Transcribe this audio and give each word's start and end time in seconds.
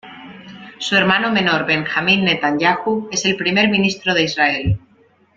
Su 0.79 0.95
hermano 0.95 1.31
menor 1.31 1.67
Benjamin 1.67 2.25
Netanyahu 2.25 3.07
es 3.11 3.23
el 3.25 3.33
actual 3.33 3.37
Primer 3.43 3.69
Ministro 3.69 4.15
de 4.15 4.23
Israel. 4.23 4.79